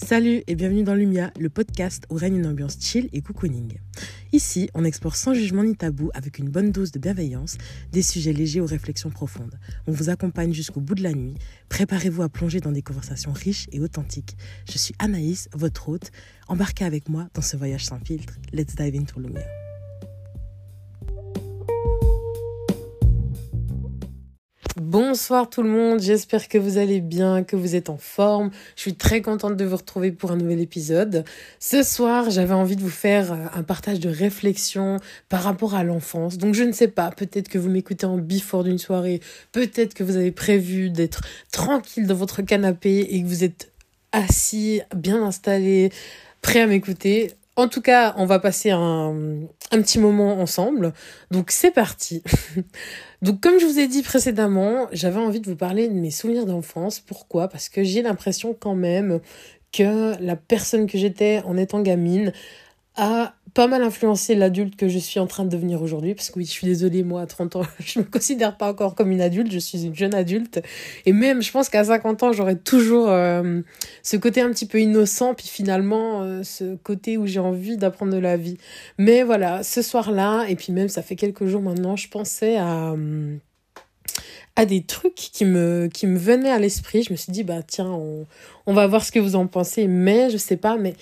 [0.00, 3.78] Salut et bienvenue dans Lumia, le podcast où règne une ambiance chill et cocooning.
[4.32, 7.58] Ici, on explore sans jugement ni tabou, avec une bonne dose de bienveillance,
[7.90, 9.58] des sujets légers aux réflexions profondes.
[9.88, 11.34] On vous accompagne jusqu'au bout de la nuit.
[11.68, 14.36] Préparez-vous à plonger dans des conversations riches et authentiques.
[14.70, 16.12] Je suis Anaïs, votre hôte.
[16.46, 18.34] Embarquez avec moi dans ce voyage sans filtre.
[18.52, 19.67] Let's dive into Lumia.
[24.90, 28.50] Bonsoir tout le monde, j'espère que vous allez bien, que vous êtes en forme.
[28.74, 31.26] Je suis très contente de vous retrouver pour un nouvel épisode.
[31.60, 34.96] Ce soir, j'avais envie de vous faire euh, un partage de réflexion
[35.28, 36.38] par rapport à l'enfance.
[36.38, 39.20] Donc je ne sais pas, peut-être que vous m'écoutez en before d'une soirée,
[39.52, 41.20] peut-être que vous avez prévu d'être
[41.52, 43.70] tranquille dans votre canapé et que vous êtes
[44.12, 45.92] assis, bien installé,
[46.40, 47.34] prêt à m'écouter.
[47.58, 49.12] En tout cas, on va passer un,
[49.72, 50.92] petit moment ensemble.
[51.32, 52.22] Donc c'est parti.
[53.22, 56.46] Donc comme je vous ai dit précédemment, j'avais envie de vous parler de mes souvenirs
[56.46, 57.00] d'enfance.
[57.00, 57.48] Pourquoi?
[57.48, 59.18] Parce que j'ai l'impression quand même
[59.72, 62.32] que la personne que j'étais en étant gamine
[62.98, 66.14] a pas mal influencé l'adulte que je suis en train de devenir aujourd'hui.
[66.14, 68.94] Parce que oui, je suis désolée, moi, à 30 ans, je me considère pas encore
[68.94, 70.60] comme une adulte, je suis une jeune adulte.
[71.06, 73.60] Et même, je pense qu'à 50 ans, j'aurai toujours euh,
[74.02, 78.12] ce côté un petit peu innocent, puis finalement, euh, ce côté où j'ai envie d'apprendre
[78.12, 78.58] de la vie.
[78.98, 82.94] Mais voilà, ce soir-là, et puis même, ça fait quelques jours maintenant, je pensais à...
[84.56, 87.04] à des trucs qui me, qui me venaient à l'esprit.
[87.04, 88.26] Je me suis dit, bah tiens, on,
[88.66, 89.86] on va voir ce que vous en pensez.
[89.86, 90.94] Mais je sais pas, mais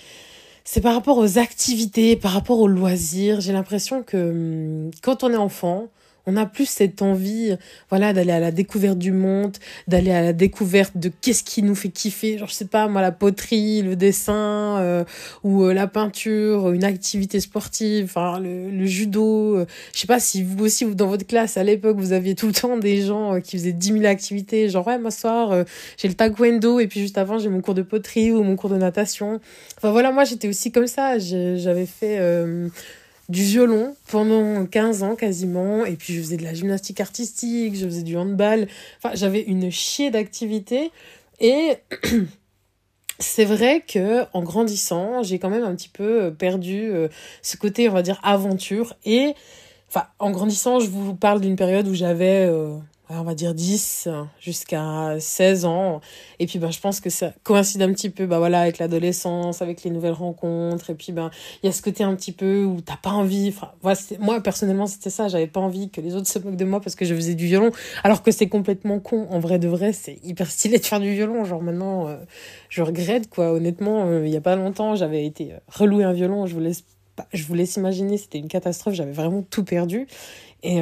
[0.69, 3.39] c'est par rapport aux activités, par rapport aux loisirs.
[3.39, 5.87] J'ai l'impression que hum, quand on est enfant,
[6.27, 7.55] on a plus cette envie,
[7.89, 9.55] voilà, d'aller à la découverte du monde,
[9.87, 12.37] d'aller à la découverte de qu'est-ce qui nous fait kiffer.
[12.37, 15.05] Genre, je sais pas, moi, la poterie, le dessin, euh,
[15.43, 19.57] ou euh, la peinture, une activité sportive, enfin, le, judo.
[19.57, 22.35] Euh, je sais pas si vous aussi, vous, dans votre classe, à l'époque, vous aviez
[22.35, 24.67] tout le temps des gens qui faisaient 10 000 activités.
[24.67, 25.63] Genre, ouais, moi, soir,
[25.97, 28.69] j'ai le taekwondo, et puis juste avant, j'ai mon cours de poterie ou mon cours
[28.69, 29.39] de natation.
[29.77, 31.19] Enfin, voilà, moi, j'étais aussi comme ça.
[31.19, 32.19] J'avais fait
[33.29, 35.85] du violon pendant 15 ans quasiment.
[35.85, 38.67] Et puis je faisais de la gymnastique artistique, je faisais du handball.
[38.97, 40.91] Enfin, j'avais une chier d'activités.
[41.39, 41.75] Et
[43.19, 47.07] c'est vrai que en grandissant, j'ai quand même un petit peu perdu euh,
[47.41, 48.95] ce côté on va dire aventure.
[49.05, 49.33] Et
[49.89, 52.77] enfin en grandissant, je vous parle d'une période où j'avais euh,
[53.09, 54.09] on va dire 10
[54.39, 56.01] jusqu'à 16 ans.
[56.39, 59.61] Et puis, ben, je pense que ça coïncide un petit peu, bah, voilà, avec l'adolescence,
[59.61, 60.89] avec les nouvelles rencontres.
[60.89, 61.31] Et puis, ben,
[61.63, 63.49] il y a ce côté un petit peu où t'as pas envie.
[63.49, 65.27] Enfin, voilà, moi, personnellement, c'était ça.
[65.27, 67.45] J'avais pas envie que les autres se moquent de moi parce que je faisais du
[67.45, 67.71] violon.
[68.03, 69.27] Alors que c'est complètement con.
[69.29, 71.45] En vrai de vrai, c'est hyper stylé de faire du violon.
[71.45, 72.17] Genre, maintenant, euh,
[72.69, 73.53] je regrette, quoi.
[73.53, 76.45] Honnêtement, euh, il y a pas longtemps, j'avais été euh, relouer un violon.
[76.45, 76.83] Je vous laisse,
[77.33, 78.95] je vous laisse imaginer, c'était une catastrophe.
[78.95, 80.07] J'avais vraiment tout perdu.
[80.63, 80.81] Et,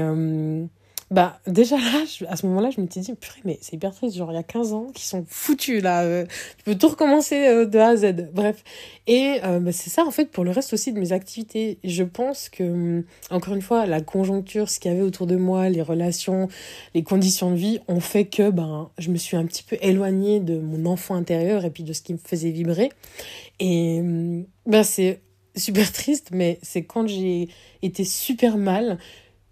[1.12, 4.18] bah, déjà là, à ce moment-là, je me suis dit, purée, mais c'est hyper triste.
[4.18, 6.02] Genre, il y a 15 ans qui sont foutus, là.
[6.02, 6.26] Euh,
[6.58, 8.32] tu peux tout recommencer euh, de A à Z.
[8.34, 8.64] Bref.
[9.06, 11.78] Et euh, bah, c'est ça, en fait, pour le reste aussi de mes activités.
[11.84, 15.36] Je pense que, hum, encore une fois, la conjoncture, ce qu'il y avait autour de
[15.36, 16.48] moi, les relations,
[16.96, 20.40] les conditions de vie ont fait que, ben, je me suis un petit peu éloignée
[20.40, 22.90] de mon enfant intérieur et puis de ce qui me faisait vibrer.
[23.60, 24.02] Et,
[24.66, 25.22] ben, c'est
[25.56, 27.50] super triste, mais c'est quand j'ai
[27.84, 28.98] été super mal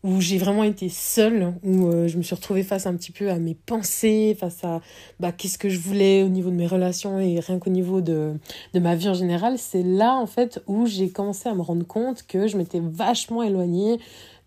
[0.03, 3.29] où j'ai vraiment été seule, où euh, je me suis retrouvée face un petit peu
[3.29, 4.81] à mes pensées, face à
[5.19, 8.33] bah, qu'est-ce que je voulais au niveau de mes relations et rien qu'au niveau de,
[8.73, 11.87] de ma vie en général, c'est là en fait où j'ai commencé à me rendre
[11.87, 13.97] compte que je m'étais vachement éloignée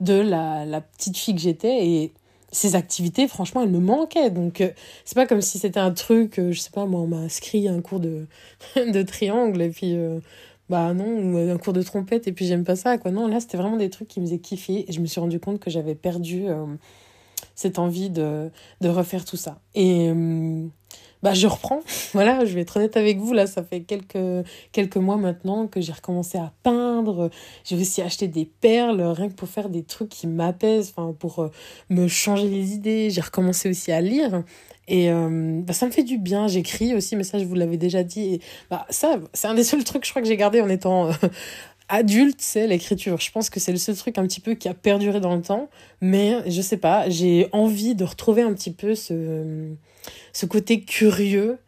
[0.01, 2.13] de la, la petite fille que j'étais et
[2.53, 4.31] ces activités, franchement, elles me manquaient.
[4.31, 4.71] Donc, euh,
[5.05, 7.69] c'est pas comme si c'était un truc, euh, je sais pas, moi, on m'a inscrit
[7.69, 8.27] un cours de,
[8.77, 9.97] de triangle et puis
[10.69, 13.11] bah non, ou un cours de trompette et puis j'aime pas ça, quoi.
[13.11, 15.39] Non, là, c'était vraiment des trucs qui me faisaient kiffer et je me suis rendu
[15.39, 16.67] compte que j'avais perdu euh,
[17.55, 18.51] cette envie de,
[18.81, 19.61] de refaire tout ça.
[19.75, 20.67] Et euh,
[21.23, 21.81] bah, je reprends.
[22.13, 23.33] voilà, je vais être honnête avec vous.
[23.33, 27.31] Là, ça fait quelques, quelques mois maintenant que j'ai recommencé à peindre.
[27.65, 31.41] J'ai aussi acheté des perles, rien que pour faire des trucs qui m'apaisent, enfin, pour
[31.41, 31.51] euh,
[31.91, 33.11] me changer les idées.
[33.11, 34.43] J'ai recommencé aussi à lire.
[34.89, 36.49] Et euh, bah, ça me fait du bien.
[36.49, 38.35] J'écris aussi, mais ça, je vous l'avais déjà dit.
[38.35, 38.41] Et,
[38.71, 41.13] bah, ça, c'est un des seuls trucs, je crois, que j'ai gardé en étant euh,
[41.89, 43.21] adulte, c'est l'écriture.
[43.21, 45.43] Je pense que c'est le seul truc un petit peu qui a perduré dans le
[45.43, 45.69] temps.
[46.01, 49.73] Mais je sais pas, j'ai envie de retrouver un petit peu ce,
[50.33, 51.59] ce côté curieux.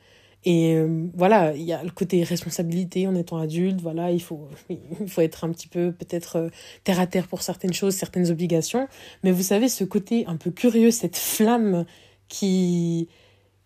[0.44, 3.80] Et euh, voilà, il y a le côté responsabilité en étant adulte.
[3.80, 6.50] Voilà, il faut, il faut être un petit peu peut-être
[6.84, 8.88] terre à terre pour certaines choses, certaines obligations.
[9.24, 11.84] Mais vous savez, ce côté un peu curieux, cette flamme
[12.28, 13.08] qui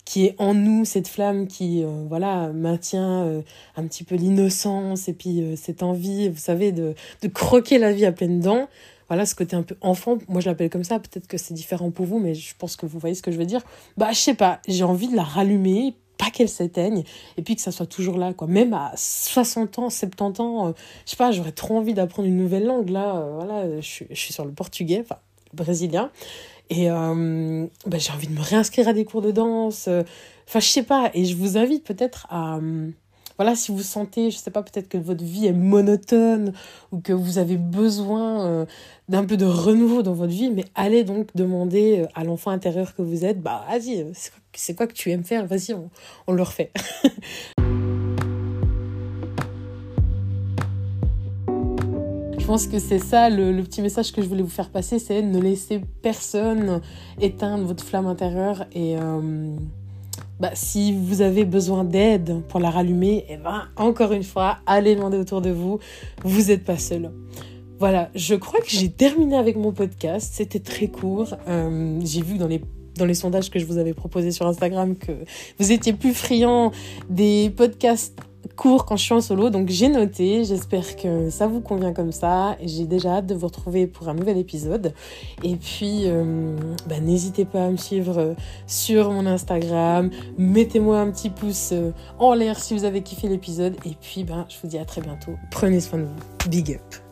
[0.04, 3.42] qui est en nous cette flamme qui euh, voilà maintient euh,
[3.76, 7.92] un petit peu l'innocence et puis euh, cette envie vous savez de, de croquer la
[7.92, 8.68] vie à pleines dents
[9.08, 11.90] voilà ce côté un peu enfant moi je l'appelle comme ça peut-être que c'est différent
[11.90, 13.62] pour vous mais je pense que vous voyez ce que je veux dire
[13.96, 17.04] bah je sais pas j'ai envie de la rallumer pas qu'elles s'éteignent
[17.36, 18.46] et puis que ça soit toujours là, quoi.
[18.46, 20.74] Même à 60 ans, 70 ans,
[21.04, 22.90] je sais pas, j'aurais trop envie d'apprendre une nouvelle langue.
[22.90, 25.16] Là, voilà, je je suis sur le portugais, enfin,
[25.52, 26.12] brésilien.
[26.72, 29.88] Et euh, bah, j'ai envie de me réinscrire à des cours de danse.
[30.48, 31.10] Enfin, je sais pas.
[31.12, 32.58] Et je vous invite peut-être à
[33.36, 36.52] voilà, si vous sentez, je sais pas, peut-être que votre vie est monotone
[36.92, 38.66] ou que vous avez besoin euh,
[39.08, 42.94] d'un peu de renouveau dans votre vie, mais allez donc demander euh, à l'enfant intérieur
[42.94, 44.12] que vous êtes, bah vas-y, euh,
[44.54, 45.90] c'est quoi que tu aimes faire, vas-y, on,
[46.26, 46.70] on le refait.
[52.42, 55.22] Je pense que c'est ça le, petit message que je voulais vous faire passer, c'est
[55.22, 56.80] ne laissez personne
[57.20, 58.96] éteindre votre flamme intérieure et
[60.40, 64.96] bah, si vous avez besoin d'aide pour la rallumer, eh ben, encore une fois, allez
[64.96, 65.78] demander autour de vous.
[66.24, 67.12] Vous n'êtes pas seul.
[67.78, 70.32] Voilà, je crois que j'ai terminé avec mon podcast.
[70.34, 71.36] C'était très court.
[71.46, 72.60] Euh, j'ai vu dans les
[72.96, 75.12] dans les sondages que je vous avais proposés sur Instagram que
[75.58, 76.72] vous étiez plus friand
[77.08, 78.18] des podcasts
[78.56, 79.50] court quand je suis en solo.
[79.50, 82.56] Donc j'ai noté, j'espère que ça vous convient comme ça.
[82.62, 84.94] J'ai déjà hâte de vous retrouver pour un nouvel épisode.
[85.42, 86.56] Et puis euh,
[86.88, 88.34] bah, n'hésitez pas à me suivre euh,
[88.66, 90.10] sur mon Instagram.
[90.38, 93.76] Mettez-moi un petit pouce euh, en l'air si vous avez kiffé l'épisode.
[93.84, 95.32] Et puis ben, je vous dis à très bientôt.
[95.50, 96.48] Prenez soin de vous.
[96.48, 97.11] Big up.